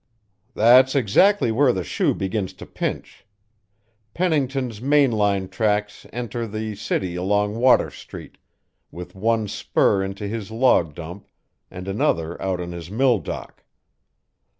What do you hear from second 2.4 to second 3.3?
to pinch,